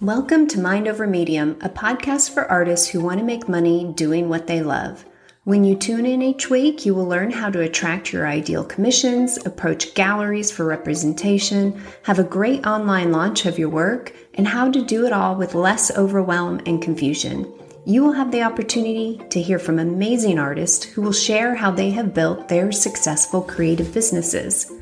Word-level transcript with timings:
Welcome 0.00 0.46
to 0.46 0.58
Mind 0.58 0.88
Over 0.88 1.06
Medium, 1.06 1.58
a 1.60 1.68
podcast 1.68 2.32
for 2.32 2.50
artists 2.50 2.88
who 2.88 3.02
want 3.02 3.18
to 3.20 3.24
make 3.24 3.50
money 3.50 3.92
doing 3.92 4.30
what 4.30 4.46
they 4.46 4.62
love. 4.62 5.04
When 5.44 5.62
you 5.62 5.76
tune 5.76 6.06
in 6.06 6.22
each 6.22 6.48
week, 6.48 6.86
you 6.86 6.94
will 6.94 7.04
learn 7.04 7.30
how 7.30 7.50
to 7.50 7.60
attract 7.60 8.10
your 8.10 8.26
ideal 8.26 8.64
commissions, 8.64 9.36
approach 9.44 9.92
galleries 9.92 10.50
for 10.50 10.64
representation, 10.64 11.78
have 12.04 12.18
a 12.18 12.24
great 12.24 12.66
online 12.66 13.12
launch 13.12 13.44
of 13.44 13.58
your 13.58 13.68
work, 13.68 14.14
and 14.32 14.48
how 14.48 14.70
to 14.70 14.82
do 14.82 15.04
it 15.04 15.12
all 15.12 15.36
with 15.36 15.54
less 15.54 15.94
overwhelm 15.94 16.62
and 16.64 16.80
confusion. 16.80 17.52
You 17.84 18.02
will 18.02 18.12
have 18.12 18.32
the 18.32 18.42
opportunity 18.42 19.20
to 19.28 19.42
hear 19.42 19.58
from 19.58 19.78
amazing 19.78 20.38
artists 20.38 20.82
who 20.82 21.02
will 21.02 21.12
share 21.12 21.54
how 21.54 21.72
they 21.72 21.90
have 21.90 22.14
built 22.14 22.48
their 22.48 22.72
successful 22.72 23.42
creative 23.42 23.92
businesses. 23.92 24.72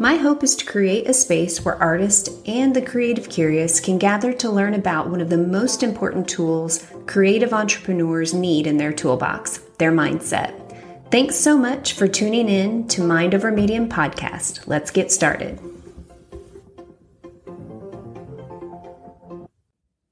My 0.00 0.16
hope 0.16 0.42
is 0.42 0.56
to 0.56 0.64
create 0.64 1.06
a 1.10 1.12
space 1.12 1.62
where 1.62 1.74
artists 1.74 2.30
and 2.46 2.74
the 2.74 2.80
creative 2.80 3.28
curious 3.28 3.80
can 3.80 3.98
gather 3.98 4.32
to 4.32 4.48
learn 4.48 4.72
about 4.72 5.10
one 5.10 5.20
of 5.20 5.28
the 5.28 5.36
most 5.36 5.82
important 5.82 6.26
tools 6.26 6.86
creative 7.06 7.52
entrepreneurs 7.52 8.32
need 8.32 8.66
in 8.66 8.78
their 8.78 8.94
toolbox 8.94 9.58
their 9.76 9.92
mindset. 9.92 10.54
Thanks 11.10 11.36
so 11.36 11.58
much 11.58 11.92
for 11.92 12.08
tuning 12.08 12.48
in 12.48 12.88
to 12.88 13.02
Mind 13.02 13.34
Over 13.34 13.52
Medium 13.52 13.90
podcast. 13.90 14.66
Let's 14.66 14.90
get 14.90 15.12
started. 15.12 15.60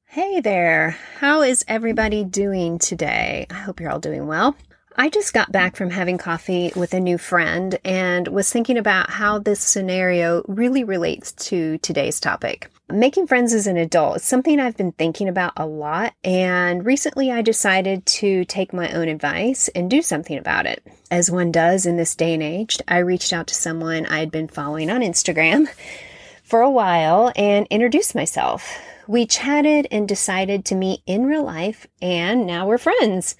Hey 0.04 0.40
there. 0.40 0.98
How 1.18 1.40
is 1.40 1.64
everybody 1.66 2.24
doing 2.24 2.78
today? 2.78 3.46
I 3.48 3.54
hope 3.54 3.80
you're 3.80 3.90
all 3.90 4.00
doing 4.00 4.26
well. 4.26 4.54
I 5.00 5.10
just 5.10 5.32
got 5.32 5.52
back 5.52 5.76
from 5.76 5.90
having 5.90 6.18
coffee 6.18 6.72
with 6.74 6.92
a 6.92 6.98
new 6.98 7.18
friend 7.18 7.78
and 7.84 8.26
was 8.26 8.50
thinking 8.50 8.76
about 8.76 9.10
how 9.10 9.38
this 9.38 9.60
scenario 9.60 10.42
really 10.48 10.82
relates 10.82 11.30
to 11.50 11.78
today's 11.78 12.18
topic. 12.18 12.68
Making 12.90 13.28
friends 13.28 13.54
as 13.54 13.68
an 13.68 13.76
adult 13.76 14.16
is 14.16 14.24
something 14.24 14.58
I've 14.58 14.76
been 14.76 14.90
thinking 14.90 15.28
about 15.28 15.52
a 15.56 15.66
lot, 15.66 16.14
and 16.24 16.84
recently 16.84 17.30
I 17.30 17.42
decided 17.42 18.06
to 18.06 18.44
take 18.46 18.72
my 18.72 18.90
own 18.90 19.06
advice 19.06 19.68
and 19.68 19.88
do 19.88 20.02
something 20.02 20.36
about 20.36 20.66
it. 20.66 20.84
As 21.12 21.30
one 21.30 21.52
does 21.52 21.86
in 21.86 21.96
this 21.96 22.16
day 22.16 22.34
and 22.34 22.42
age, 22.42 22.80
I 22.88 22.98
reached 22.98 23.32
out 23.32 23.46
to 23.46 23.54
someone 23.54 24.04
I 24.04 24.18
had 24.18 24.32
been 24.32 24.48
following 24.48 24.90
on 24.90 25.02
Instagram 25.02 25.68
for 26.42 26.60
a 26.60 26.70
while 26.72 27.32
and 27.36 27.68
introduced 27.70 28.16
myself. 28.16 28.76
We 29.06 29.26
chatted 29.26 29.86
and 29.92 30.08
decided 30.08 30.64
to 30.64 30.74
meet 30.74 31.02
in 31.06 31.24
real 31.24 31.44
life, 31.44 31.86
and 32.02 32.48
now 32.48 32.66
we're 32.66 32.78
friends. 32.78 33.36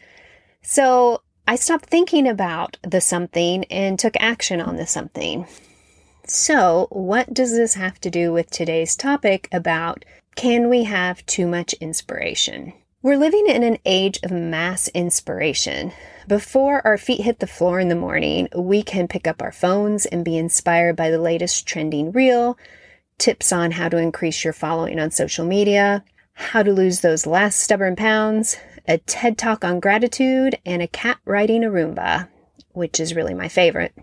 So 0.63 1.23
I 1.49 1.57
stopped 1.57 1.87
thinking 1.87 2.29
about 2.29 2.77
the 2.83 3.01
something 3.01 3.65
and 3.71 3.99
took 3.99 4.15
action 4.21 4.61
on 4.61 4.77
the 4.77 4.87
something. 4.87 5.47
So, 6.27 6.89
what 6.91 7.33
does 7.33 7.53
this 7.53 7.73
have 7.73 7.99
to 8.03 8.11
do 8.11 8.35
with 8.35 8.51
today's 8.51 8.95
topic 8.95 9.49
about 9.51 10.05
can 10.37 10.69
we 10.69 10.85
have 10.85 11.25
too 11.25 11.47
much 11.47 11.73
inspiration? 11.81 12.75
We're 13.01 13.17
living 13.17 13.47
in 13.47 13.63
an 13.63 13.79
age 13.87 14.21
of 14.23 14.31
mass 14.31 14.89
inspiration. 14.89 15.93
Before 16.27 16.87
our 16.87 16.99
feet 16.99 17.23
hit 17.23 17.39
the 17.39 17.47
floor 17.47 17.81
in 17.81 17.89
the 17.89 17.95
morning, 17.95 18.49
we 18.55 18.83
can 18.83 19.09
pick 19.09 19.27
up 19.27 19.41
our 19.41 19.51
phones 19.51 20.05
and 20.05 20.27
be 20.27 20.37
inspired 20.37 20.97
by 20.97 21.09
the 21.09 21.19
latest 21.19 21.67
trending 21.67 22.13
reel, 22.13 22.59
tips 23.17 23.53
on 23.53 23.71
how 23.71 23.89
to 23.89 23.97
increase 23.97 24.45
your 24.45 24.53
following 24.53 25.01
on 25.01 25.11
social 25.11 25.47
media, 25.47 26.05
how 26.35 26.63
to 26.63 26.75
lose 26.75 27.01
those 27.01 27.27
last 27.27 27.59
stubborn 27.59 27.97
pounds, 27.97 28.59
a 28.89 28.97
TED 28.99 29.37
talk 29.37 29.65
on 29.65 29.81
gratitude, 29.81 30.59
and 30.65 30.81
a 30.81 30.89
cat 30.89 31.19
riding 31.27 31.63
a 31.63 31.69
Roomba, 31.69 32.29
which 32.73 32.99
is 32.99 33.15
really 33.15 33.35
my 33.35 33.47
favorite. 33.47 33.95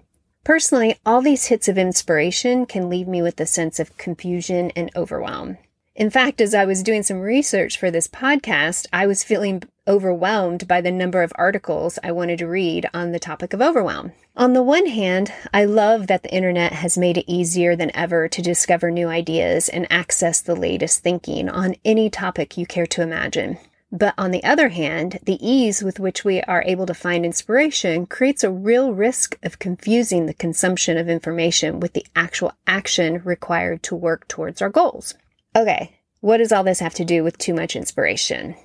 Personally, 0.44 0.96
all 1.04 1.24
these 1.24 1.48
hits 1.48 1.68
of 1.68 1.76
inspiration 1.76 2.68
can 2.68 2.88
leave 2.88 3.08
me 3.08 3.20
with 3.24 3.40
a 3.40 3.48
sense 3.48 3.80
of 3.80 3.98
confusion 3.98 4.72
and 4.76 4.92
overwhelm. 4.96 5.58
In 5.96 6.12
fact, 6.12 6.40
as 6.40 6.54
I 6.54 6.66
was 6.66 6.84
doing 6.84 7.02
some 7.02 7.22
research 7.22 7.80
for 7.80 7.90
this 7.90 8.08
podcast, 8.08 8.86
I 8.94 9.08
was 9.08 9.24
feeling 9.24 9.64
overwhelmed 9.88 10.68
by 10.68 10.82
the 10.82 10.92
number 10.92 11.24
of 11.24 11.34
articles 11.36 11.98
I 12.04 12.12
wanted 12.12 12.38
to 12.40 12.48
read 12.48 12.88
on 12.94 13.12
the 13.12 13.18
topic 13.18 13.54
of 13.54 13.62
overwhelm. 13.62 14.12
On 14.36 14.54
the 14.54 14.62
one 14.62 14.86
hand, 14.86 15.34
I 15.52 15.66
love 15.66 16.06
that 16.08 16.22
the 16.22 16.34
internet 16.34 16.74
has 16.74 16.96
made 16.96 17.18
it 17.18 17.32
easier 17.32 17.76
than 17.76 17.96
ever 17.96 18.28
to 18.28 18.42
discover 18.42 18.92
new 18.92 19.08
ideas 19.08 19.68
and 19.68 19.88
access 19.90 20.42
the 20.42 20.56
latest 20.56 21.02
thinking 21.02 21.50
on 21.50 21.76
any 21.84 22.12
topic 22.12 22.56
you 22.56 22.68
care 22.68 22.88
to 22.88 23.02
imagine. 23.02 23.58
But 23.92 24.14
on 24.18 24.32
the 24.32 24.44
other 24.44 24.70
hand, 24.70 25.20
the 25.24 25.38
ease 25.46 25.84
with 25.84 26.00
which 26.00 26.26
we 26.26 26.42
are 26.42 26.64
able 26.66 26.86
to 26.88 26.94
find 26.94 27.26
inspiration 27.26 28.06
creates 28.06 28.44
a 28.44 28.52
real 28.52 28.94
risk 28.94 29.38
of 29.44 29.60
confusing 29.60 30.26
the 30.26 30.34
consumption 30.34 30.98
of 30.98 31.08
information 31.08 31.80
with 31.80 31.94
the 31.94 32.06
actual 32.16 32.54
action 32.66 33.22
required 33.24 33.84
to 33.84 33.96
work 33.96 34.28
towards 34.28 34.62
our 34.62 34.70
goals. 34.70 35.14
Okay, 35.56 36.00
what 36.20 36.38
does 36.38 36.52
all 36.52 36.64
this 36.64 36.80
have 36.80 36.96
to 36.96 37.06
do 37.06 37.24
with 37.24 37.38
too 37.38 37.54
much 37.54 37.76
inspiration? 37.76 38.56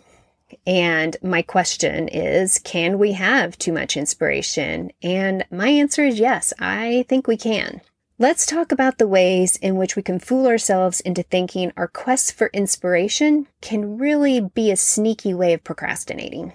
And 0.66 1.16
my 1.22 1.42
question 1.42 2.08
is 2.08 2.58
can 2.58 2.98
we 2.98 3.12
have 3.12 3.58
too 3.58 3.72
much 3.72 3.96
inspiration? 3.96 4.90
And 5.02 5.44
my 5.50 5.68
answer 5.68 6.04
is 6.04 6.18
yes, 6.18 6.52
I 6.58 7.04
think 7.08 7.26
we 7.26 7.36
can. 7.36 7.82
Let's 8.20 8.44
talk 8.44 8.70
about 8.70 8.98
the 8.98 9.08
ways 9.08 9.56
in 9.56 9.76
which 9.76 9.96
we 9.96 10.02
can 10.02 10.18
fool 10.18 10.46
ourselves 10.46 11.00
into 11.00 11.22
thinking 11.22 11.72
our 11.74 11.88
quest 11.88 12.34
for 12.34 12.50
inspiration 12.52 13.46
can 13.62 13.96
really 13.96 14.40
be 14.42 14.70
a 14.70 14.76
sneaky 14.76 15.32
way 15.32 15.54
of 15.54 15.64
procrastinating. 15.64 16.52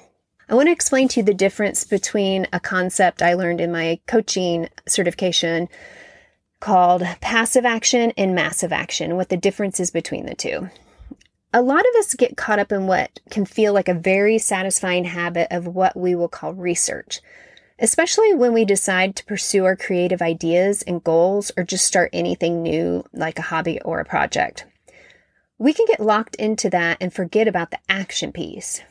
I 0.48 0.54
want 0.54 0.68
to 0.68 0.72
explain 0.72 1.08
to 1.08 1.22
you 1.22 1.24
the 1.24 1.34
difference 1.34 1.84
between 1.84 2.46
a 2.54 2.60
concept 2.60 3.24
I 3.24 3.34
learned 3.34 3.62
in 3.62 3.72
my 3.72 4.00
coaching 4.06 4.70
certification 4.88 5.68
called 6.60 7.02
passive 7.20 7.66
action 7.66 8.14
and 8.16 8.36
massive 8.36 8.72
action, 8.72 9.16
what 9.16 9.30
the 9.30 9.36
difference 9.36 9.80
is 9.80 9.90
between 9.90 10.28
the 10.28 10.36
two. 10.36 10.70
A 11.52 11.64
lot 11.64 11.80
of 11.80 11.96
us 11.98 12.14
get 12.14 12.38
caught 12.38 12.60
up 12.60 12.72
in 12.72 12.86
what 12.86 13.20
can 13.32 13.44
feel 13.44 13.74
like 13.74 13.90
a 13.90 13.96
very 13.96 14.38
satisfying 14.38 15.06
habit 15.06 15.48
of 15.50 15.66
what 15.66 15.98
we 15.98 16.14
will 16.14 16.30
call 16.30 16.54
research 16.54 17.22
especially 17.80 18.34
when 18.34 18.54
we 18.54 18.66
decide 18.66 19.16
to 19.16 19.26
pursue 19.26 19.66
our 19.66 19.76
creative 19.76 20.22
ideas 20.22 20.82
and 20.84 21.04
goals 21.04 21.52
or 21.58 21.64
just 21.64 21.86
start 21.86 22.10
anything 22.14 22.62
new 22.64 23.04
like 23.14 23.38
a 23.38 23.44
hobby 23.44 23.80
or 23.82 24.00
a 24.00 24.06
project. 24.06 24.66
We 25.58 25.74
can 25.74 25.86
get 25.86 26.00
locked 26.00 26.36
into 26.36 26.70
that 26.70 26.98
and 27.00 27.14
forget 27.14 27.48
about 27.48 27.72
the 27.72 27.80
action 27.88 28.32
piece. 28.32 28.82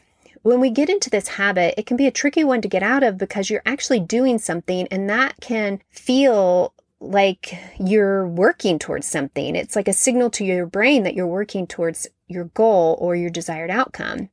When 0.43 0.61
we 0.61 0.71
get 0.71 0.91
into 0.91 1.09
this 1.09 1.28
habit, 1.28 1.75
it 1.78 1.87
can 1.87 1.97
be 1.97 2.06
a 2.06 2.11
tricky 2.11 2.45
one 2.45 2.61
to 2.61 2.69
get 2.69 2.83
out 2.83 3.03
of 3.03 3.17
because 3.17 3.49
you're 3.49 3.62
actually 3.65 4.00
doing 4.00 4.39
something 4.39 4.87
and 4.91 5.09
that 5.09 5.41
can 5.41 5.81
feel 5.91 6.75
like 7.01 7.56
you're 7.78 8.27
working 8.27 8.78
towards 8.78 9.06
something. 9.06 9.56
It's 9.56 9.77
like 9.77 9.89
a 9.89 9.93
signal 9.93 10.31
to 10.31 10.45
your 10.45 10.66
brain 10.66 11.03
that 11.03 11.15
you're 11.15 11.27
working 11.27 11.66
towards 11.66 12.06
your 12.28 12.45
goal 12.45 12.99
or 13.01 13.16
your 13.16 13.31
desired 13.31 13.71
outcome. 13.71 14.31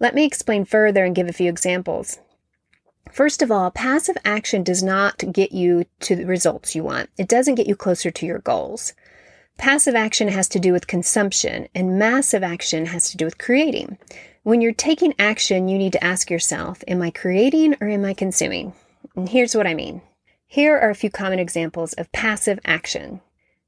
Let 0.00 0.14
me 0.14 0.24
explain 0.24 0.64
further 0.64 1.04
and 1.04 1.14
give 1.14 1.28
a 1.28 1.32
few 1.32 1.48
examples. 1.50 2.18
First 3.12 3.42
of 3.42 3.50
all, 3.50 3.70
passive 3.70 4.16
action 4.24 4.62
does 4.62 4.82
not 4.82 5.32
get 5.32 5.52
you 5.52 5.86
to 6.00 6.16
the 6.16 6.26
results 6.26 6.74
you 6.74 6.84
want. 6.84 7.10
It 7.18 7.28
doesn't 7.28 7.56
get 7.56 7.66
you 7.66 7.76
closer 7.76 8.10
to 8.10 8.26
your 8.26 8.38
goals. 8.38 8.92
Passive 9.56 9.94
action 9.94 10.28
has 10.28 10.48
to 10.50 10.60
do 10.60 10.72
with 10.72 10.86
consumption, 10.86 11.68
and 11.74 11.98
massive 11.98 12.44
action 12.44 12.86
has 12.86 13.10
to 13.10 13.16
do 13.16 13.24
with 13.24 13.38
creating. 13.38 13.98
When 14.44 14.60
you're 14.60 14.72
taking 14.72 15.14
action, 15.18 15.68
you 15.68 15.78
need 15.78 15.92
to 15.92 16.04
ask 16.04 16.30
yourself 16.30 16.82
Am 16.86 17.02
I 17.02 17.10
creating 17.10 17.74
or 17.80 17.88
am 17.88 18.04
I 18.04 18.14
consuming? 18.14 18.72
And 19.16 19.28
here's 19.28 19.56
what 19.56 19.66
I 19.66 19.74
mean. 19.74 20.00
Here 20.46 20.78
are 20.78 20.90
a 20.90 20.94
few 20.94 21.10
common 21.10 21.38
examples 21.38 21.92
of 21.94 22.10
passive 22.12 22.60
action. 22.64 23.20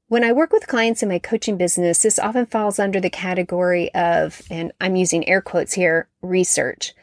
When 0.07 0.23
I 0.23 0.31
work 0.31 0.51
with 0.51 0.67
clients 0.67 1.03
in 1.03 1.09
my 1.09 1.19
coaching 1.19 1.57
business, 1.57 2.01
this 2.01 2.19
often 2.19 2.45
falls 2.45 2.79
under 2.79 2.99
the 2.99 3.09
category 3.09 3.93
of, 3.93 4.41
and 4.49 4.71
I'm 4.81 4.95
using 4.95 5.27
air 5.27 5.41
quotes 5.41 5.73
here, 5.73 6.07
research 6.21 6.93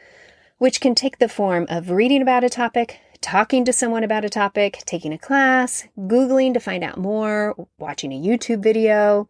which 0.59 0.79
can 0.79 0.93
take 0.93 1.17
the 1.17 1.29
form 1.29 1.65
of 1.69 1.89
reading 1.89 2.21
about 2.21 2.43
a 2.43 2.49
topic, 2.49 2.99
talking 3.21 3.65
to 3.65 3.73
someone 3.73 4.03
about 4.03 4.25
a 4.25 4.29
topic, 4.29 4.83
taking 4.85 5.11
a 5.11 5.17
class, 5.17 5.87
Googling 5.97 6.53
to 6.53 6.59
find 6.59 6.83
out 6.83 6.97
more, 6.97 7.55
watching 7.79 8.13
a 8.13 8.21
YouTube 8.21 8.61
video. 8.61 9.27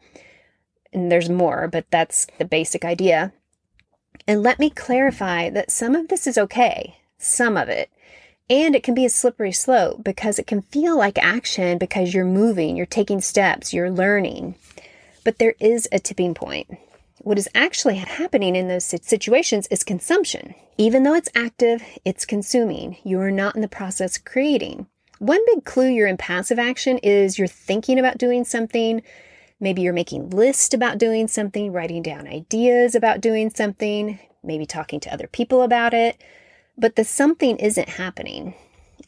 And 0.91 1.12
there's 1.12 1.29
more, 1.29 1.68
but 1.68 1.85
that's 1.91 2.28
the 2.39 2.45
basic 2.45 2.84
idea. 2.84 3.31
And 4.27 4.44
let 4.44 4.59
me 4.59 4.69
clarify 4.69 5.50
that 5.51 5.71
some 5.71 5.95
of 5.95 6.07
this 6.07 6.27
is 6.27 6.38
okay, 6.38 6.98
some 7.18 7.57
of 7.57 7.69
it. 7.69 7.89
And 8.50 8.75
it 8.75 8.81
can 8.81 8.95
be 8.95 9.06
a 9.06 9.09
slippery 9.09 9.51
slope 9.51 10.04
because 10.04 10.39
it 10.39 10.48
can 10.48 10.63
feel 10.63 10.98
like 10.98 11.19
action 11.19 11.77
because 11.77 12.15
you're 12.15 12.25
moving, 12.25 12.75
you're 12.75 12.88
taking 12.88 13.21
steps, 13.21 13.71
you're 13.71 13.92
learning. 13.92 14.56
But 15.24 15.38
there 15.38 15.54
is 15.59 15.88
a 15.92 16.00
tipping 16.00 16.33
point. 16.33 16.80
What 17.21 17.38
is 17.38 17.50
actually 17.54 17.95
happening 17.95 18.56
in 18.56 18.69
those 18.69 18.86
situations 18.86 19.68
is 19.68 19.83
consumption. 19.83 20.56
Even 20.77 21.04
though 21.04 21.13
it's 21.13 21.30
active, 21.36 21.83
it's 22.06 22.25
consuming. 22.25 22.98
You 23.04 23.19
are 23.19 23.31
not 23.31 23.56
in 23.56 23.62
the 23.62 23.68
process 23.68 24.18
creating. 24.18 24.88
One 25.19 25.42
big 25.45 25.66
clue 25.66 25.89
you're 25.89 26.07
in 26.07 26.16
passive 26.16 26.57
action 26.57 26.98
is 27.00 27.38
you're 27.38 27.48
thinking 27.50 28.00
about 28.00 28.18
doing 28.18 28.45
something. 28.45 29.01
Maybe 29.60 29.81
you're 29.81 29.92
making 29.92 30.30
lists 30.30 30.74
about 30.74 30.98
doing 30.98 31.27
something, 31.27 31.74
writing 31.74 32.01
down 32.01 32.25
ideas 32.25 32.95
about 32.95 33.19
doing 33.19 33.50
something, 33.50 34.18
maybe 34.42 34.66
talking 34.66 35.01
to 35.01 35.13
other 35.13 35.27
people 35.27 35.62
about 35.62 35.94
it. 35.94 36.21
But 36.77 36.95
the 36.95 37.04
something 37.04 37.57
isn't 37.57 37.89
happening. 37.89 38.54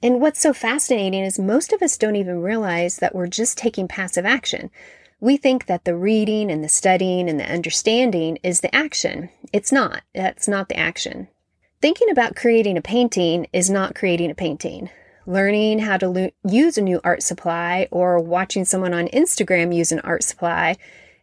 And 0.04 0.20
what's 0.20 0.42
so 0.42 0.52
fascinating 0.52 1.24
is 1.24 1.40
most 1.40 1.72
of 1.72 1.82
us 1.82 1.98
don't 1.98 2.18
even 2.18 2.42
realize 2.42 2.98
that 2.98 3.16
we're 3.16 3.28
just 3.28 3.58
taking 3.58 3.88
passive 3.88 4.26
action. 4.26 4.70
We 5.22 5.38
think 5.38 5.68
that 5.68 5.86
the 5.86 5.96
reading 5.96 6.50
and 6.50 6.64
the 6.64 6.68
studying 6.68 7.30
and 7.30 7.40
the 7.40 7.46
understanding 7.46 8.40
is 8.42 8.62
the 8.62 8.76
action. 8.76 9.30
It's 9.54 9.72
not. 9.72 10.02
That's 10.16 10.48
not 10.48 10.68
the 10.68 10.78
action. 10.78 11.28
Thinking 11.80 12.10
about 12.10 12.36
creating 12.36 12.76
a 12.76 12.82
painting 12.82 13.46
is 13.54 13.70
not 13.70 13.94
creating 13.94 14.32
a 14.32 14.36
painting. 14.36 14.90
Learning 15.28 15.78
how 15.78 15.98
to 15.98 16.10
lo- 16.10 16.32
use 16.44 16.76
a 16.80 16.82
new 16.82 17.00
art 17.04 17.22
supply 17.22 17.88
or 17.92 18.20
watching 18.20 18.66
someone 18.66 18.96
on 18.96 19.10
Instagram 19.10 19.76
use 19.76 19.92
an 19.92 20.00
art 20.00 20.24
supply 20.24 20.76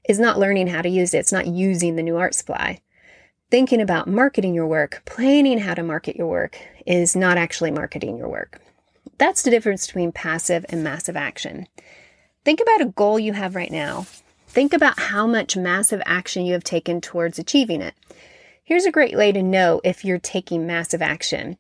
is 0.09 0.21
not 0.21 0.39
learning 0.39 0.69
how 0.69 0.81
to 0.81 0.89
use 0.89 1.13
it. 1.13 1.19
It's 1.19 1.33
not 1.33 1.49
using 1.49 1.97
the 1.97 2.03
new 2.05 2.17
art 2.17 2.37
supply. 2.37 2.81
Thinking 3.51 3.81
about 3.81 4.07
marketing 4.07 4.55
your 4.55 4.69
work, 4.69 5.03
planning 5.07 5.59
how 5.59 5.75
to 5.75 5.83
market 5.83 6.15
your 6.15 6.29
work, 6.29 6.57
is 6.87 7.17
not 7.17 7.37
actually 7.37 7.73
marketing 7.73 8.17
your 8.17 8.29
work. 8.29 8.61
That's 9.19 9.43
the 9.43 9.51
difference 9.51 9.89
between 9.89 10.13
passive 10.13 10.65
and 10.69 10.85
massive 10.85 11.17
action. 11.17 11.67
Think 12.49 12.63
about 12.63 12.81
a 12.81 12.87
goal 12.87 13.19
you 13.19 13.35
have 13.35 13.55
right 13.55 13.71
now. 13.71 14.07
Think 14.47 14.73
about 14.73 14.99
how 14.99 15.27
much 15.27 15.55
massive 15.55 16.01
action 16.07 16.47
you 16.47 16.55
have 16.55 16.65
taken 16.65 17.03
towards 17.03 17.39
achieving 17.39 17.83
it. 17.83 17.95
Here's 18.65 18.87
a 18.87 18.91
great 18.91 19.15
way 19.15 19.33
to 19.33 19.43
know 19.43 19.83
if 19.85 20.03
you're 20.03 20.19
taking 20.19 20.67
massive 20.67 21.03
action. 21.03 21.59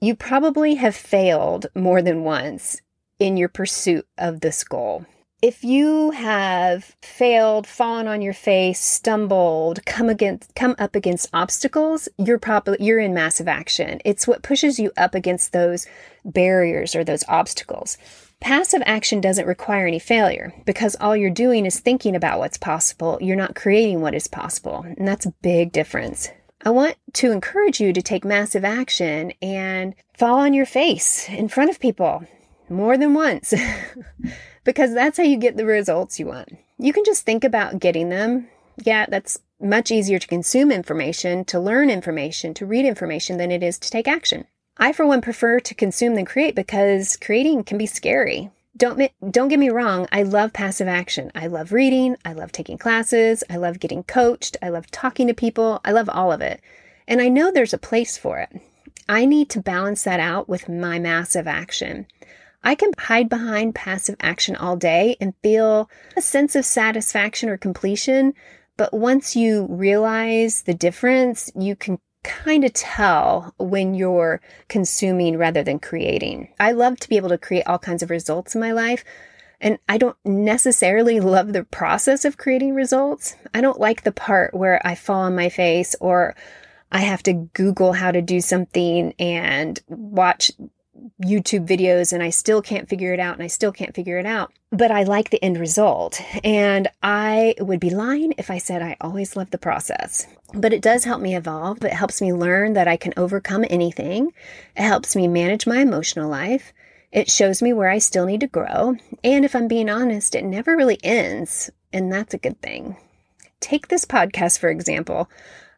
You 0.00 0.16
probably 0.16 0.76
have 0.76 0.96
failed 0.96 1.66
more 1.74 2.00
than 2.00 2.24
once 2.24 2.80
in 3.18 3.36
your 3.36 3.50
pursuit 3.50 4.08
of 4.16 4.40
this 4.40 4.64
goal. 4.64 5.04
If 5.42 5.62
you 5.62 6.12
have 6.12 6.96
failed, 7.02 7.66
fallen 7.66 8.08
on 8.08 8.22
your 8.22 8.32
face, 8.32 8.80
stumbled, 8.80 9.84
come 9.84 10.08
against 10.08 10.54
come 10.54 10.74
up 10.78 10.96
against 10.96 11.28
obstacles, 11.34 12.08
you're 12.16 12.38
probably 12.38 12.78
you're 12.80 12.98
in 12.98 13.12
massive 13.12 13.46
action. 13.46 14.00
It's 14.06 14.26
what 14.26 14.42
pushes 14.42 14.78
you 14.78 14.90
up 14.96 15.14
against 15.14 15.52
those 15.52 15.86
barriers 16.24 16.96
or 16.96 17.04
those 17.04 17.24
obstacles. 17.28 17.98
Passive 18.44 18.82
action 18.84 19.22
doesn't 19.22 19.46
require 19.46 19.86
any 19.86 19.98
failure 19.98 20.52
because 20.66 20.96
all 21.00 21.16
you're 21.16 21.30
doing 21.30 21.64
is 21.64 21.80
thinking 21.80 22.14
about 22.14 22.38
what's 22.38 22.58
possible. 22.58 23.16
You're 23.18 23.36
not 23.36 23.54
creating 23.54 24.02
what 24.02 24.14
is 24.14 24.28
possible. 24.28 24.84
And 24.98 25.08
that's 25.08 25.24
a 25.24 25.32
big 25.40 25.72
difference. 25.72 26.28
I 26.62 26.68
want 26.68 26.96
to 27.14 27.32
encourage 27.32 27.80
you 27.80 27.94
to 27.94 28.02
take 28.02 28.22
massive 28.22 28.62
action 28.62 29.32
and 29.40 29.94
fall 30.12 30.40
on 30.40 30.52
your 30.52 30.66
face 30.66 31.26
in 31.30 31.48
front 31.48 31.70
of 31.70 31.80
people 31.80 32.26
more 32.68 32.98
than 32.98 33.14
once 33.14 33.54
because 34.64 34.92
that's 34.92 35.16
how 35.16 35.24
you 35.24 35.38
get 35.38 35.56
the 35.56 35.64
results 35.64 36.20
you 36.20 36.26
want. 36.26 36.50
You 36.78 36.92
can 36.92 37.06
just 37.06 37.24
think 37.24 37.44
about 37.44 37.78
getting 37.78 38.10
them. 38.10 38.48
Yeah, 38.76 39.06
that's 39.08 39.38
much 39.58 39.90
easier 39.90 40.18
to 40.18 40.26
consume 40.26 40.70
information, 40.70 41.46
to 41.46 41.58
learn 41.58 41.88
information, 41.88 42.52
to 42.54 42.66
read 42.66 42.84
information 42.84 43.38
than 43.38 43.50
it 43.50 43.62
is 43.62 43.78
to 43.78 43.90
take 43.90 44.06
action. 44.06 44.44
I, 44.76 44.92
for 44.92 45.06
one, 45.06 45.20
prefer 45.20 45.60
to 45.60 45.74
consume 45.74 46.14
than 46.14 46.24
create 46.24 46.54
because 46.54 47.16
creating 47.16 47.64
can 47.64 47.78
be 47.78 47.86
scary. 47.86 48.50
Don't 48.76 49.10
don't 49.30 49.48
get 49.48 49.60
me 49.60 49.70
wrong. 49.70 50.08
I 50.10 50.24
love 50.24 50.52
passive 50.52 50.88
action. 50.88 51.30
I 51.34 51.46
love 51.46 51.72
reading. 51.72 52.16
I 52.24 52.32
love 52.32 52.50
taking 52.50 52.76
classes. 52.76 53.44
I 53.48 53.56
love 53.56 53.78
getting 53.78 54.02
coached. 54.02 54.56
I 54.60 54.68
love 54.68 54.90
talking 54.90 55.28
to 55.28 55.34
people. 55.34 55.80
I 55.84 55.92
love 55.92 56.08
all 56.08 56.32
of 56.32 56.40
it, 56.40 56.60
and 57.06 57.20
I 57.20 57.28
know 57.28 57.52
there's 57.52 57.74
a 57.74 57.78
place 57.78 58.18
for 58.18 58.40
it. 58.40 58.60
I 59.08 59.26
need 59.26 59.48
to 59.50 59.60
balance 59.60 60.02
that 60.04 60.18
out 60.18 60.48
with 60.48 60.68
my 60.68 60.98
massive 60.98 61.46
action. 61.46 62.06
I 62.64 62.74
can 62.74 62.90
hide 62.98 63.28
behind 63.28 63.74
passive 63.74 64.16
action 64.20 64.56
all 64.56 64.76
day 64.76 65.16
and 65.20 65.34
feel 65.42 65.88
a 66.16 66.22
sense 66.22 66.56
of 66.56 66.64
satisfaction 66.64 67.50
or 67.50 67.58
completion, 67.58 68.34
but 68.76 68.92
once 68.92 69.36
you 69.36 69.66
realize 69.68 70.62
the 70.62 70.74
difference, 70.74 71.52
you 71.54 71.76
can 71.76 71.98
kind 72.24 72.64
of 72.64 72.72
tell 72.72 73.54
when 73.58 73.94
you're 73.94 74.40
consuming 74.68 75.38
rather 75.38 75.62
than 75.62 75.78
creating. 75.78 76.48
I 76.58 76.72
love 76.72 76.98
to 77.00 77.08
be 77.08 77.16
able 77.16 77.28
to 77.28 77.38
create 77.38 77.66
all 77.66 77.78
kinds 77.78 78.02
of 78.02 78.10
results 78.10 78.54
in 78.54 78.60
my 78.60 78.72
life. 78.72 79.04
And 79.60 79.78
I 79.88 79.98
don't 79.98 80.16
necessarily 80.24 81.20
love 81.36 81.52
the 81.52 81.64
process 81.64 82.24
of 82.24 82.36
creating 82.36 82.74
results. 82.74 83.36
I 83.54 83.60
don't 83.60 83.78
like 83.78 84.02
the 84.02 84.12
part 84.12 84.54
where 84.54 84.84
I 84.84 84.94
fall 84.94 85.20
on 85.20 85.36
my 85.36 85.48
face 85.48 85.94
or 86.00 86.34
I 86.90 87.00
have 87.00 87.22
to 87.24 87.32
Google 87.32 87.92
how 87.92 88.10
to 88.10 88.22
do 88.22 88.40
something 88.40 89.14
and 89.18 89.80
watch 89.88 90.50
YouTube 91.22 91.66
videos 91.66 92.12
and 92.12 92.22
I 92.22 92.30
still 92.30 92.62
can't 92.62 92.88
figure 92.88 93.12
it 93.12 93.20
out 93.20 93.34
and 93.34 93.42
I 93.42 93.48
still 93.48 93.72
can't 93.72 93.94
figure 93.94 94.18
it 94.18 94.26
out. 94.26 94.52
But 94.70 94.90
I 94.90 95.04
like 95.04 95.30
the 95.30 95.42
end 95.42 95.58
result. 95.58 96.20
And 96.42 96.88
I 97.02 97.54
would 97.58 97.80
be 97.80 97.90
lying 97.90 98.34
if 98.38 98.50
I 98.50 98.58
said 98.58 98.82
I 98.82 98.96
always 99.00 99.36
love 99.36 99.50
the 99.50 99.58
process. 99.58 100.26
But 100.54 100.72
it 100.72 100.82
does 100.82 101.04
help 101.04 101.20
me 101.20 101.34
evolve. 101.34 101.84
It 101.84 101.92
helps 101.92 102.20
me 102.22 102.32
learn 102.32 102.74
that 102.74 102.86
I 102.86 102.96
can 102.96 103.12
overcome 103.16 103.64
anything. 103.68 104.32
It 104.76 104.82
helps 104.82 105.16
me 105.16 105.26
manage 105.26 105.66
my 105.66 105.80
emotional 105.80 106.30
life. 106.30 106.72
It 107.10 107.30
shows 107.30 107.60
me 107.60 107.72
where 107.72 107.90
I 107.90 107.98
still 107.98 108.24
need 108.24 108.40
to 108.40 108.46
grow. 108.46 108.96
And 109.22 109.44
if 109.44 109.54
I'm 109.54 109.68
being 109.68 109.90
honest, 109.90 110.34
it 110.34 110.44
never 110.44 110.76
really 110.76 110.98
ends. 111.02 111.70
And 111.92 112.12
that's 112.12 112.34
a 112.34 112.38
good 112.38 112.60
thing. 112.62 112.96
Take 113.60 113.88
this 113.88 114.04
podcast, 114.04 114.58
for 114.58 114.68
example. 114.68 115.28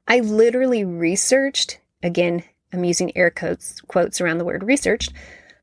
I 0.09 0.21
literally 0.21 0.85
researched, 0.85 1.81
again, 2.03 2.43
I'm 2.73 2.85
using 2.85 3.17
air 3.17 3.31
quotes, 3.31 3.81
quotes 3.83 4.21
around 4.21 4.39
the 4.39 4.45
word 4.45 4.63
researched, 4.63 5.13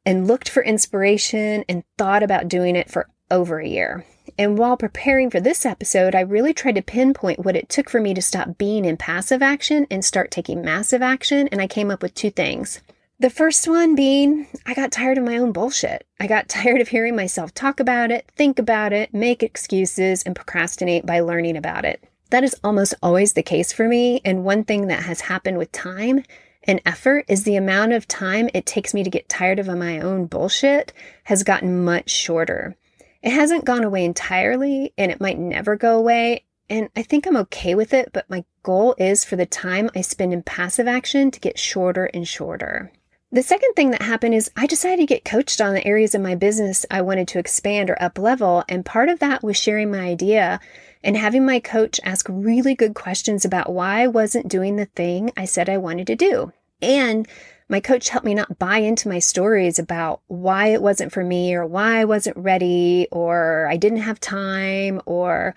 and 0.05 0.27
looked 0.27 0.49
for 0.49 0.63
inspiration 0.63 1.63
and 1.69 1.83
thought 1.97 2.23
about 2.23 2.47
doing 2.47 2.75
it 2.75 2.89
for 2.89 3.09
over 3.29 3.59
a 3.59 3.67
year. 3.67 4.05
And 4.37 4.57
while 4.57 4.77
preparing 4.77 5.29
for 5.29 5.39
this 5.39 5.65
episode, 5.65 6.15
I 6.15 6.21
really 6.21 6.53
tried 6.53 6.75
to 6.75 6.81
pinpoint 6.81 7.45
what 7.45 7.55
it 7.55 7.69
took 7.69 7.89
for 7.89 7.99
me 7.99 8.13
to 8.13 8.21
stop 8.21 8.57
being 8.57 8.85
in 8.85 8.97
passive 8.97 9.41
action 9.41 9.85
and 9.91 10.03
start 10.03 10.31
taking 10.31 10.63
massive 10.63 11.01
action. 11.01 11.47
And 11.49 11.61
I 11.61 11.67
came 11.67 11.91
up 11.91 12.01
with 12.01 12.15
two 12.15 12.31
things. 12.31 12.81
The 13.19 13.29
first 13.29 13.67
one 13.67 13.95
being, 13.95 14.47
I 14.65 14.73
got 14.73 14.91
tired 14.91 15.17
of 15.17 15.23
my 15.23 15.37
own 15.37 15.51
bullshit. 15.51 16.05
I 16.19 16.27
got 16.27 16.49
tired 16.49 16.81
of 16.81 16.89
hearing 16.89 17.15
myself 17.15 17.53
talk 17.53 17.79
about 17.79 18.11
it, 18.11 18.29
think 18.35 18.59
about 18.59 18.91
it, 18.91 19.13
make 19.13 19.43
excuses, 19.43 20.23
and 20.23 20.35
procrastinate 20.35 21.05
by 21.05 21.19
learning 21.19 21.55
about 21.55 21.85
it. 21.85 22.03
That 22.31 22.43
is 22.43 22.55
almost 22.63 22.95
always 23.03 23.33
the 23.33 23.43
case 23.43 23.71
for 23.71 23.87
me. 23.87 24.19
And 24.25 24.43
one 24.43 24.63
thing 24.63 24.87
that 24.87 25.03
has 25.03 25.21
happened 25.21 25.57
with 25.57 25.71
time 25.71 26.23
and 26.63 26.81
effort 26.85 27.25
is 27.27 27.43
the 27.43 27.55
amount 27.55 27.93
of 27.93 28.07
time 28.07 28.49
it 28.53 28.65
takes 28.65 28.93
me 28.93 29.03
to 29.03 29.09
get 29.09 29.29
tired 29.29 29.59
of 29.59 29.67
my 29.67 29.99
own 29.99 30.25
bullshit 30.25 30.93
has 31.25 31.43
gotten 31.43 31.83
much 31.83 32.09
shorter. 32.09 32.75
It 33.23 33.31
hasn't 33.31 33.65
gone 33.65 33.85
away 33.85 34.03
entirely 34.03 34.93
and 34.97 35.11
it 35.11 35.21
might 35.21 35.39
never 35.39 35.77
go 35.77 35.97
away. 35.97 36.43
And 36.69 36.89
I 36.95 37.03
think 37.03 37.25
I'm 37.25 37.37
okay 37.37 37.73
with 37.73 37.93
it, 37.93 38.09
but 38.13 38.29
my 38.29 38.43
goal 38.63 38.95
is 38.97 39.23
for 39.23 39.37
the 39.37 39.45
time 39.45 39.89
I 39.95 40.01
spend 40.01 40.33
in 40.33 40.43
passive 40.43 40.87
action 40.87 41.31
to 41.31 41.39
get 41.39 41.57
shorter 41.57 42.05
and 42.13 42.27
shorter. 42.27 42.91
The 43.31 43.41
second 43.41 43.73
thing 43.73 43.91
that 43.91 44.01
happened 44.01 44.35
is 44.35 44.51
I 44.55 44.67
decided 44.67 44.99
to 44.99 45.05
get 45.07 45.25
coached 45.25 45.59
on 45.59 45.73
the 45.73 45.85
areas 45.87 46.13
of 46.13 46.21
my 46.21 46.35
business 46.35 46.85
I 46.91 47.01
wanted 47.01 47.27
to 47.29 47.39
expand 47.39 47.89
or 47.89 48.01
up 48.01 48.19
level. 48.19 48.63
And 48.69 48.85
part 48.85 49.09
of 49.09 49.19
that 49.19 49.41
was 49.41 49.57
sharing 49.57 49.89
my 49.89 50.01
idea 50.01 50.59
and 51.03 51.17
having 51.17 51.45
my 51.45 51.59
coach 51.59 51.99
ask 52.03 52.27
really 52.29 52.75
good 52.75 52.93
questions 52.93 53.43
about 53.45 53.73
why 53.73 54.01
I 54.01 54.07
wasn't 54.07 54.49
doing 54.49 54.75
the 54.75 54.85
thing 54.85 55.31
I 55.35 55.45
said 55.45 55.69
I 55.69 55.77
wanted 55.77 56.07
to 56.07 56.15
do. 56.15 56.51
And 56.81 57.27
my 57.73 57.79
coach 57.79 58.09
helped 58.09 58.23
me 58.23 58.35
not 58.35 58.59
buy 58.59 58.77
into 58.77 59.09
my 59.09 59.17
stories 59.17 59.79
about 59.79 60.21
why 60.27 60.67
it 60.67 60.81
wasn't 60.83 61.11
for 61.11 61.23
me 61.23 61.55
or 61.55 61.65
why 61.65 61.97
I 61.97 62.05
wasn't 62.05 62.37
ready 62.37 63.07
or 63.11 63.67
I 63.67 63.77
didn't 63.77 64.03
have 64.03 64.19
time 64.19 65.01
or 65.07 65.55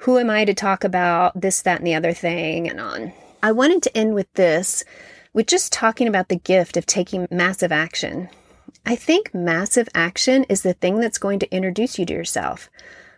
who 0.00 0.18
am 0.18 0.28
I 0.28 0.44
to 0.44 0.52
talk 0.52 0.84
about 0.84 1.40
this, 1.40 1.62
that, 1.62 1.78
and 1.78 1.86
the 1.86 1.94
other 1.94 2.12
thing 2.12 2.68
and 2.68 2.78
on. 2.78 3.14
I 3.42 3.52
wanted 3.52 3.82
to 3.84 3.96
end 3.96 4.14
with 4.14 4.30
this, 4.34 4.84
with 5.32 5.46
just 5.46 5.72
talking 5.72 6.06
about 6.06 6.28
the 6.28 6.36
gift 6.36 6.76
of 6.76 6.84
taking 6.84 7.26
massive 7.30 7.72
action. 7.72 8.28
I 8.84 8.94
think 8.94 9.32
massive 9.32 9.88
action 9.94 10.44
is 10.50 10.60
the 10.60 10.74
thing 10.74 11.00
that's 11.00 11.16
going 11.16 11.38
to 11.38 11.50
introduce 11.50 11.98
you 11.98 12.04
to 12.04 12.12
yourself. 12.12 12.68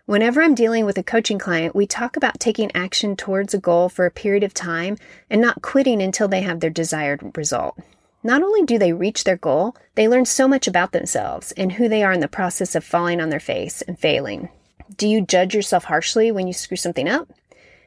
Whenever 0.05 0.41
I'm 0.41 0.55
dealing 0.55 0.85
with 0.85 0.99
a 0.99 1.03
coaching 1.03 1.41
client, 1.41 1.75
we 1.75 1.88
talk 1.88 2.17
about 2.17 2.38
taking 2.38 2.71
action 2.76 3.17
towards 3.17 3.55
a 3.55 3.59
goal 3.59 3.88
for 3.88 4.07
a 4.07 4.11
period 4.12 4.45
of 4.45 4.55
time 4.55 4.99
and 5.29 5.41
not 5.41 5.62
quitting 5.62 6.00
until 6.00 6.29
they 6.29 6.43
have 6.43 6.61
their 6.61 6.71
desired 6.71 7.37
result. 7.37 7.76
Not 8.26 8.42
only 8.42 8.64
do 8.64 8.76
they 8.76 8.92
reach 8.92 9.23
their 9.23 9.37
goal, 9.37 9.76
they 9.95 10.09
learn 10.09 10.25
so 10.25 10.49
much 10.49 10.66
about 10.66 10.90
themselves 10.90 11.52
and 11.52 11.71
who 11.71 11.88
they 11.88 12.02
are 12.02 12.11
in 12.11 12.18
the 12.18 12.26
process 12.26 12.75
of 12.75 12.83
falling 12.83 13.21
on 13.21 13.30
their 13.30 13.38
face 13.38 13.83
and 13.83 13.97
failing. 13.97 14.49
Do 14.97 15.06
you 15.06 15.21
judge 15.21 15.54
yourself 15.54 15.85
harshly 15.85 16.33
when 16.33 16.49
you 16.49 16.52
screw 16.52 16.76
something 16.76 17.09
up? 17.09 17.28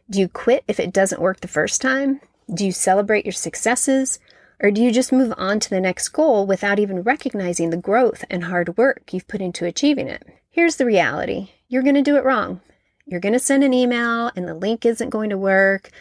Do 0.10 0.18
you 0.18 0.30
quit 0.30 0.64
if 0.66 0.80
it 0.80 0.94
doesn't 0.94 1.22
work 1.22 1.42
the 1.42 1.50
first 1.50 1.82
time? 1.82 2.22
Do 2.54 2.66
you 2.66 2.72
celebrate 2.72 3.26
your 3.26 3.34
successes? 3.34 4.18
Or 4.62 4.72
do 4.72 4.82
you 4.82 4.94
just 4.94 5.12
move 5.12 5.34
on 5.36 5.60
to 5.60 5.70
the 5.70 5.82
next 5.82 6.08
goal 6.08 6.48
without 6.48 6.80
even 6.80 7.04
recognizing 7.04 7.70
the 7.70 7.76
growth 7.76 8.24
and 8.30 8.46
hard 8.46 8.78
work 8.78 9.12
you've 9.12 9.28
put 9.28 9.42
into 9.42 9.66
achieving 9.66 10.08
it? 10.08 10.26
Here's 10.50 10.78
the 10.78 10.86
reality 10.86 11.50
you're 11.68 11.84
going 11.84 11.96
to 11.96 12.02
do 12.02 12.16
it 12.16 12.24
wrong. 12.24 12.62
You're 13.06 13.20
going 13.20 13.34
to 13.34 13.40
send 13.40 13.66
an 13.66 13.74
email 13.74 14.32
and 14.38 14.48
the 14.48 14.54
link 14.54 14.86
isn't 14.86 15.10
going 15.10 15.32
to 15.32 15.38
work. 15.38 15.92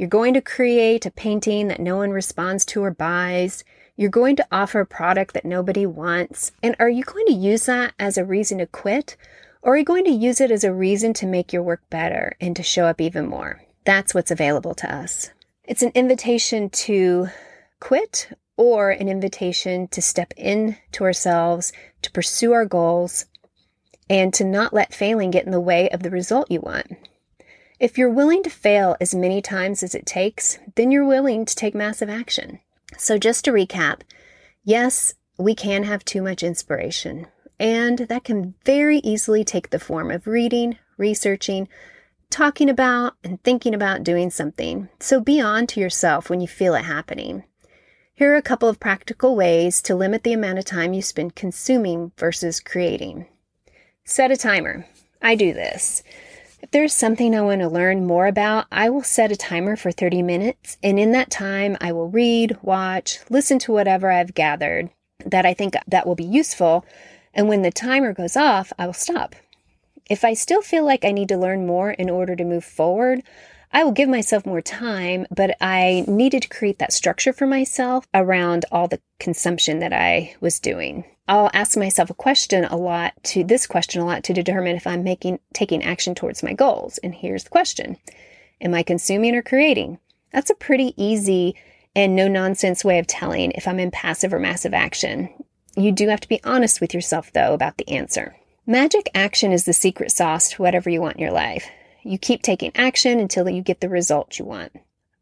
You're 0.00 0.08
going 0.08 0.32
to 0.32 0.40
create 0.40 1.04
a 1.04 1.10
painting 1.10 1.68
that 1.68 1.78
no 1.78 1.98
one 1.98 2.08
responds 2.08 2.64
to 2.64 2.82
or 2.82 2.90
buys. 2.90 3.64
You're 3.96 4.08
going 4.08 4.34
to 4.36 4.46
offer 4.50 4.80
a 4.80 4.86
product 4.86 5.34
that 5.34 5.44
nobody 5.44 5.84
wants. 5.84 6.52
And 6.62 6.74
are 6.80 6.88
you 6.88 7.04
going 7.04 7.26
to 7.26 7.34
use 7.34 7.66
that 7.66 7.92
as 7.98 8.16
a 8.16 8.24
reason 8.24 8.56
to 8.56 8.66
quit? 8.66 9.18
Or 9.60 9.74
are 9.74 9.76
you 9.76 9.84
going 9.84 10.06
to 10.06 10.10
use 10.10 10.40
it 10.40 10.50
as 10.50 10.64
a 10.64 10.72
reason 10.72 11.12
to 11.12 11.26
make 11.26 11.52
your 11.52 11.62
work 11.62 11.82
better 11.90 12.34
and 12.40 12.56
to 12.56 12.62
show 12.62 12.86
up 12.86 12.98
even 12.98 13.28
more? 13.28 13.60
That's 13.84 14.14
what's 14.14 14.30
available 14.30 14.74
to 14.76 14.90
us. 14.90 15.32
It's 15.64 15.82
an 15.82 15.92
invitation 15.94 16.70
to 16.70 17.28
quit 17.78 18.34
or 18.56 18.88
an 18.88 19.06
invitation 19.06 19.86
to 19.88 20.00
step 20.00 20.32
in 20.34 20.78
to 20.92 21.04
ourselves, 21.04 21.74
to 22.00 22.10
pursue 22.10 22.54
our 22.54 22.64
goals, 22.64 23.26
and 24.08 24.32
to 24.32 24.44
not 24.44 24.72
let 24.72 24.94
failing 24.94 25.30
get 25.30 25.44
in 25.44 25.52
the 25.52 25.60
way 25.60 25.90
of 25.90 26.02
the 26.02 26.10
result 26.10 26.50
you 26.50 26.62
want. 26.62 26.90
If 27.80 27.96
you're 27.96 28.10
willing 28.10 28.42
to 28.42 28.50
fail 28.50 28.94
as 29.00 29.14
many 29.14 29.40
times 29.40 29.82
as 29.82 29.94
it 29.94 30.04
takes, 30.04 30.58
then 30.74 30.90
you're 30.90 31.06
willing 31.06 31.46
to 31.46 31.54
take 31.54 31.74
massive 31.74 32.10
action. 32.10 32.60
So, 32.98 33.16
just 33.16 33.42
to 33.46 33.52
recap 33.52 34.02
yes, 34.62 35.14
we 35.38 35.54
can 35.54 35.84
have 35.84 36.04
too 36.04 36.20
much 36.20 36.42
inspiration, 36.42 37.26
and 37.58 38.00
that 38.00 38.24
can 38.24 38.54
very 38.66 38.98
easily 38.98 39.44
take 39.44 39.70
the 39.70 39.78
form 39.78 40.10
of 40.10 40.26
reading, 40.26 40.76
researching, 40.98 41.68
talking 42.28 42.68
about, 42.68 43.14
and 43.24 43.42
thinking 43.42 43.74
about 43.74 44.04
doing 44.04 44.28
something. 44.28 44.90
So, 45.00 45.18
be 45.18 45.40
on 45.40 45.66
to 45.68 45.80
yourself 45.80 46.28
when 46.28 46.42
you 46.42 46.48
feel 46.48 46.74
it 46.74 46.84
happening. 46.84 47.44
Here 48.12 48.34
are 48.34 48.36
a 48.36 48.42
couple 48.42 48.68
of 48.68 48.78
practical 48.78 49.34
ways 49.34 49.80
to 49.82 49.94
limit 49.94 50.22
the 50.22 50.34
amount 50.34 50.58
of 50.58 50.66
time 50.66 50.92
you 50.92 51.00
spend 51.00 51.34
consuming 51.34 52.12
versus 52.18 52.60
creating. 52.60 53.24
Set 54.04 54.30
a 54.30 54.36
timer. 54.36 54.84
I 55.22 55.34
do 55.34 55.54
this. 55.54 56.02
If 56.62 56.72
there's 56.72 56.92
something 56.92 57.34
I 57.34 57.40
want 57.40 57.62
to 57.62 57.68
learn 57.68 58.06
more 58.06 58.26
about, 58.26 58.66
I 58.70 58.90
will 58.90 59.02
set 59.02 59.32
a 59.32 59.36
timer 59.36 59.76
for 59.76 59.90
30 59.90 60.20
minutes, 60.22 60.76
and 60.82 61.00
in 61.00 61.12
that 61.12 61.30
time, 61.30 61.78
I 61.80 61.92
will 61.92 62.08
read, 62.10 62.58
watch, 62.60 63.18
listen 63.30 63.58
to 63.60 63.72
whatever 63.72 64.10
I've 64.10 64.34
gathered 64.34 64.90
that 65.24 65.46
I 65.46 65.54
think 65.54 65.74
that 65.86 66.06
will 66.06 66.14
be 66.14 66.24
useful, 66.24 66.84
and 67.32 67.48
when 67.48 67.62
the 67.62 67.70
timer 67.70 68.12
goes 68.12 68.36
off, 68.36 68.74
I 68.78 68.84
will 68.84 68.92
stop. 68.92 69.34
If 70.10 70.22
I 70.22 70.34
still 70.34 70.60
feel 70.60 70.84
like 70.84 71.02
I 71.02 71.12
need 71.12 71.28
to 71.28 71.38
learn 71.38 71.66
more 71.66 71.92
in 71.92 72.10
order 72.10 72.36
to 72.36 72.44
move 72.44 72.64
forward, 72.64 73.22
I 73.72 73.84
will 73.84 73.92
give 73.92 74.08
myself 74.08 74.44
more 74.44 74.60
time, 74.60 75.26
but 75.30 75.56
I 75.60 76.04
needed 76.08 76.42
to 76.42 76.48
create 76.48 76.80
that 76.80 76.92
structure 76.92 77.32
for 77.32 77.46
myself 77.46 78.06
around 78.12 78.64
all 78.72 78.88
the 78.88 79.00
consumption 79.20 79.78
that 79.78 79.92
I 79.92 80.34
was 80.40 80.58
doing. 80.58 81.04
I'll 81.28 81.50
ask 81.54 81.76
myself 81.76 82.10
a 82.10 82.14
question 82.14 82.64
a 82.64 82.76
lot 82.76 83.12
to 83.24 83.44
this 83.44 83.68
question 83.68 84.02
a 84.02 84.04
lot 84.06 84.24
to 84.24 84.32
determine 84.32 84.74
if 84.74 84.88
I'm 84.88 85.04
making 85.04 85.38
taking 85.54 85.84
action 85.84 86.16
towards 86.16 86.42
my 86.42 86.52
goals. 86.52 86.98
And 86.98 87.14
here's 87.14 87.44
the 87.44 87.50
question. 87.50 87.96
Am 88.60 88.74
I 88.74 88.82
consuming 88.82 89.36
or 89.36 89.42
creating? 89.42 90.00
That's 90.32 90.50
a 90.50 90.56
pretty 90.56 90.92
easy 90.96 91.54
and 91.94 92.16
no 92.16 92.26
nonsense 92.26 92.84
way 92.84 92.98
of 92.98 93.06
telling 93.06 93.52
if 93.52 93.68
I'm 93.68 93.78
in 93.78 93.92
passive 93.92 94.34
or 94.34 94.40
massive 94.40 94.74
action. 94.74 95.28
You 95.76 95.92
do 95.92 96.08
have 96.08 96.20
to 96.20 96.28
be 96.28 96.42
honest 96.42 96.80
with 96.80 96.92
yourself 96.92 97.32
though 97.32 97.54
about 97.54 97.76
the 97.76 97.88
answer. 97.88 98.36
Magic 98.66 99.08
action 99.14 99.52
is 99.52 99.64
the 99.64 99.72
secret 99.72 100.10
sauce 100.10 100.50
to 100.50 100.62
whatever 100.62 100.90
you 100.90 101.00
want 101.00 101.16
in 101.16 101.22
your 101.22 101.32
life. 101.32 101.70
You 102.02 102.18
keep 102.18 102.42
taking 102.42 102.72
action 102.74 103.20
until 103.20 103.48
you 103.48 103.62
get 103.62 103.80
the 103.80 103.88
result 103.88 104.38
you 104.38 104.44
want. 104.44 104.72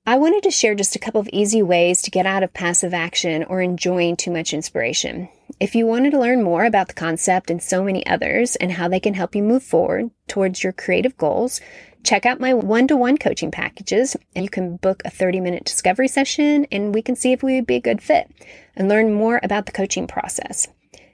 I 0.07 0.17
wanted 0.17 0.43
to 0.45 0.51
share 0.51 0.75
just 0.75 0.97
a 0.97 0.99
couple 0.99 1.21
of 1.21 1.29
easy 1.33 1.61
ways 1.61 2.01
to 2.03 2.11
get 2.11 2.25
out 2.25 2.43
of 2.43 2.55
passive 2.55 2.95
action 2.95 3.45
or 3.45 3.61
enjoying 3.61 4.17
too 4.17 4.31
much 4.31 4.55
inspiration. 4.55 5.29
If 5.61 5.75
you 5.75 5.87
wanted 5.87 6.13
to 6.13 6.19
learn 6.19 6.43
more 6.43 6.65
about 6.65 6.89
the 6.89 6.95
concept 6.95 7.51
and 7.51 7.63
so 7.63 7.85
many 7.85 8.07
others 8.07 8.57
and 8.57 8.73
how 8.73 8.89
they 8.89 9.01
can 9.01 9.15
help 9.15 9.35
you 9.35 9.43
move 9.43 9.63
forward 9.63 10.11
towards 10.27 10.63
your 10.63 10.73
creative 10.73 11.17
goals, 11.19 11.61
check 12.05 12.25
out 12.25 12.41
my 12.41 12.55
one 12.55 12.87
to 12.89 12.97
one 12.97 13.19
coaching 13.19 13.51
packages. 13.51 14.17
And 14.35 14.45
you 14.45 14.49
can 14.49 14.77
book 14.77 15.03
a 15.05 15.11
30 15.11 15.41
minute 15.41 15.65
discovery 15.65 16.09
session 16.09 16.67
and 16.73 16.95
we 16.95 17.03
can 17.03 17.17
see 17.17 17.33
if 17.33 17.43
we 17.43 17.57
would 17.57 17.67
be 17.67 17.77
a 17.77 17.81
good 17.81 18.01
fit 18.01 18.31
and 18.77 18.89
learn 18.89 19.13
more 19.13 19.41
about 19.43 19.67
the 19.67 19.73
coaching 19.73 20.07
process. 20.07 20.69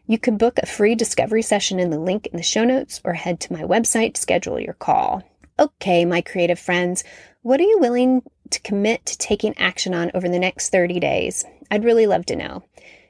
You 0.07 0.19
can 0.19 0.37
book 0.37 0.59
a 0.59 0.67
free 0.67 0.95
discovery 0.95 1.43
session 1.43 1.81
in 1.81 1.91
the 1.91 1.99
link 1.99 2.27
in 2.27 2.37
the 2.37 2.43
show 2.43 2.65
notes 2.65 3.01
or 3.03 3.15
head 3.15 3.41
to 3.41 3.53
my 3.53 3.63
website 3.63 4.15
to 4.15 4.21
schedule 4.21 4.61
your 4.61 4.75
call. 4.75 5.25
Okay, 5.57 6.05
my 6.05 6.21
creative 6.21 6.59
friends, 6.59 7.05
what 7.43 7.61
are 7.61 7.65
you 7.65 7.79
willing 7.79 8.23
to 8.51 8.61
commit 8.63 9.07
to 9.07 9.17
taking 9.17 9.57
action 9.57 9.95
on 9.95 10.11
over 10.13 10.29
the 10.29 10.41
next 10.41 10.71
30 10.71 10.99
days? 10.99 11.45
I'd 11.71 11.85
really 11.85 12.09
love 12.09 12.27
to 12.27 12.37
know. 12.37 12.65